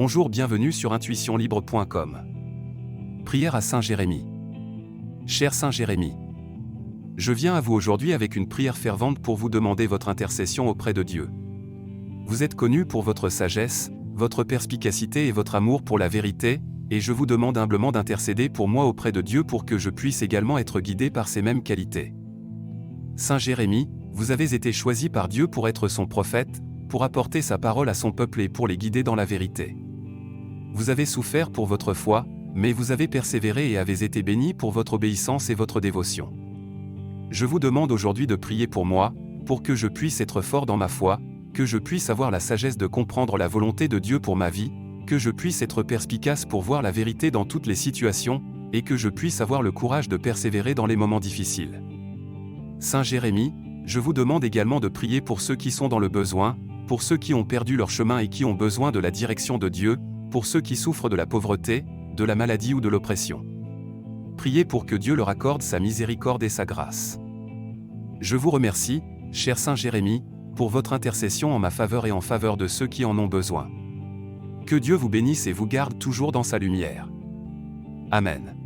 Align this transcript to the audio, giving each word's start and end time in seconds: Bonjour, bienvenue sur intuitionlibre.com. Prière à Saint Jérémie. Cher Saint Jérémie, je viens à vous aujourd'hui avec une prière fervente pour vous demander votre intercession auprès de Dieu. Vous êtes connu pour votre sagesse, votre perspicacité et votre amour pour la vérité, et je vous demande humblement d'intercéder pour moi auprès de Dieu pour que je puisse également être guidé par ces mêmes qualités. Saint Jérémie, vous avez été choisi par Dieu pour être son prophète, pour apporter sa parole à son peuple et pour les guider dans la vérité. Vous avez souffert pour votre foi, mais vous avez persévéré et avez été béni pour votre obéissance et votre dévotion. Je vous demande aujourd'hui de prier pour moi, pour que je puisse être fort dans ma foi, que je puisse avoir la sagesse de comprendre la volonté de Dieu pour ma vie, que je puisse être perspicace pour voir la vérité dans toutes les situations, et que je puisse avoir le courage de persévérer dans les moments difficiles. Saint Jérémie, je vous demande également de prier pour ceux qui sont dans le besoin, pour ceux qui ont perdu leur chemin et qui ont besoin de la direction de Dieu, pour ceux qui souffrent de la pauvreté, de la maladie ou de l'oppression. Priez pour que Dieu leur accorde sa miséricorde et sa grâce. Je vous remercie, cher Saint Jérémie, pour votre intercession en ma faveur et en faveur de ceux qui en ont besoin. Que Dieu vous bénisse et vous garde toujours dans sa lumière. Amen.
Bonjour, 0.00 0.28
bienvenue 0.28 0.70
sur 0.70 0.92
intuitionlibre.com. 0.92 2.18
Prière 3.24 3.56
à 3.56 3.60
Saint 3.60 3.80
Jérémie. 3.80 4.24
Cher 5.26 5.52
Saint 5.52 5.72
Jérémie, 5.72 6.14
je 7.16 7.32
viens 7.32 7.56
à 7.56 7.60
vous 7.60 7.72
aujourd'hui 7.72 8.12
avec 8.12 8.36
une 8.36 8.46
prière 8.46 8.76
fervente 8.76 9.18
pour 9.18 9.36
vous 9.36 9.48
demander 9.48 9.88
votre 9.88 10.08
intercession 10.08 10.68
auprès 10.68 10.94
de 10.94 11.02
Dieu. 11.02 11.28
Vous 12.26 12.44
êtes 12.44 12.54
connu 12.54 12.86
pour 12.86 13.02
votre 13.02 13.28
sagesse, 13.28 13.90
votre 14.14 14.44
perspicacité 14.44 15.26
et 15.26 15.32
votre 15.32 15.56
amour 15.56 15.82
pour 15.82 15.98
la 15.98 16.06
vérité, 16.06 16.60
et 16.92 17.00
je 17.00 17.10
vous 17.10 17.26
demande 17.26 17.58
humblement 17.58 17.90
d'intercéder 17.90 18.48
pour 18.48 18.68
moi 18.68 18.84
auprès 18.84 19.10
de 19.10 19.20
Dieu 19.20 19.42
pour 19.42 19.66
que 19.66 19.78
je 19.78 19.90
puisse 19.90 20.22
également 20.22 20.58
être 20.58 20.78
guidé 20.78 21.10
par 21.10 21.26
ces 21.26 21.42
mêmes 21.42 21.64
qualités. 21.64 22.14
Saint 23.16 23.38
Jérémie, 23.38 23.90
vous 24.12 24.30
avez 24.30 24.54
été 24.54 24.72
choisi 24.72 25.08
par 25.08 25.26
Dieu 25.26 25.48
pour 25.48 25.66
être 25.66 25.88
son 25.88 26.06
prophète, 26.06 26.62
pour 26.88 27.02
apporter 27.02 27.42
sa 27.42 27.58
parole 27.58 27.88
à 27.88 27.94
son 27.94 28.12
peuple 28.12 28.42
et 28.42 28.48
pour 28.48 28.68
les 28.68 28.78
guider 28.78 29.02
dans 29.02 29.16
la 29.16 29.24
vérité. 29.24 29.74
Vous 30.72 30.90
avez 30.90 31.06
souffert 31.06 31.50
pour 31.50 31.66
votre 31.66 31.94
foi, 31.94 32.26
mais 32.54 32.72
vous 32.72 32.92
avez 32.92 33.08
persévéré 33.08 33.70
et 33.70 33.78
avez 33.78 34.04
été 34.04 34.22
béni 34.22 34.54
pour 34.54 34.70
votre 34.70 34.94
obéissance 34.94 35.50
et 35.50 35.54
votre 35.54 35.80
dévotion. 35.80 36.32
Je 37.30 37.46
vous 37.46 37.58
demande 37.58 37.92
aujourd'hui 37.92 38.26
de 38.26 38.36
prier 38.36 38.66
pour 38.66 38.86
moi, 38.86 39.12
pour 39.46 39.62
que 39.62 39.74
je 39.74 39.86
puisse 39.86 40.20
être 40.20 40.42
fort 40.42 40.66
dans 40.66 40.76
ma 40.76 40.88
foi, 40.88 41.20
que 41.54 41.66
je 41.66 41.78
puisse 41.78 42.10
avoir 42.10 42.30
la 42.30 42.40
sagesse 42.40 42.76
de 42.76 42.86
comprendre 42.86 43.36
la 43.36 43.48
volonté 43.48 43.88
de 43.88 43.98
Dieu 43.98 44.20
pour 44.20 44.36
ma 44.36 44.50
vie, 44.50 44.72
que 45.06 45.18
je 45.18 45.30
puisse 45.30 45.62
être 45.62 45.82
perspicace 45.82 46.44
pour 46.44 46.62
voir 46.62 46.82
la 46.82 46.90
vérité 46.90 47.30
dans 47.30 47.44
toutes 47.44 47.66
les 47.66 47.74
situations, 47.74 48.42
et 48.72 48.82
que 48.82 48.96
je 48.96 49.08
puisse 49.08 49.40
avoir 49.40 49.62
le 49.62 49.72
courage 49.72 50.08
de 50.08 50.16
persévérer 50.16 50.74
dans 50.74 50.86
les 50.86 50.96
moments 50.96 51.20
difficiles. 51.20 51.82
Saint 52.78 53.02
Jérémie, 53.02 53.54
je 53.86 54.00
vous 54.00 54.12
demande 54.12 54.44
également 54.44 54.80
de 54.80 54.88
prier 54.88 55.20
pour 55.20 55.40
ceux 55.40 55.56
qui 55.56 55.70
sont 55.70 55.88
dans 55.88 55.98
le 55.98 56.08
besoin, 56.08 56.56
pour 56.86 57.02
ceux 57.02 57.16
qui 57.16 57.32
ont 57.34 57.44
perdu 57.44 57.76
leur 57.76 57.90
chemin 57.90 58.18
et 58.18 58.28
qui 58.28 58.44
ont 58.44 58.54
besoin 58.54 58.92
de 58.92 58.98
la 58.98 59.10
direction 59.10 59.58
de 59.58 59.68
Dieu, 59.68 59.96
pour 60.30 60.46
ceux 60.46 60.60
qui 60.60 60.76
souffrent 60.76 61.08
de 61.08 61.16
la 61.16 61.26
pauvreté, 61.26 61.84
de 62.16 62.24
la 62.24 62.34
maladie 62.34 62.74
ou 62.74 62.80
de 62.80 62.88
l'oppression. 62.88 63.44
Priez 64.36 64.64
pour 64.64 64.86
que 64.86 64.94
Dieu 64.94 65.14
leur 65.14 65.28
accorde 65.28 65.62
sa 65.62 65.80
miséricorde 65.80 66.42
et 66.42 66.48
sa 66.48 66.64
grâce. 66.64 67.18
Je 68.20 68.36
vous 68.36 68.50
remercie, 68.50 69.02
cher 69.32 69.58
Saint 69.58 69.74
Jérémie, 69.74 70.24
pour 70.56 70.70
votre 70.70 70.92
intercession 70.92 71.54
en 71.54 71.58
ma 71.58 71.70
faveur 71.70 72.06
et 72.06 72.12
en 72.12 72.20
faveur 72.20 72.56
de 72.56 72.66
ceux 72.66 72.86
qui 72.86 73.04
en 73.04 73.16
ont 73.18 73.28
besoin. 73.28 73.68
Que 74.66 74.76
Dieu 74.76 74.96
vous 74.96 75.08
bénisse 75.08 75.46
et 75.46 75.52
vous 75.52 75.66
garde 75.66 75.98
toujours 75.98 76.32
dans 76.32 76.42
sa 76.42 76.58
lumière. 76.58 77.08
Amen. 78.10 78.57